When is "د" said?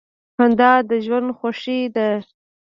0.89-0.91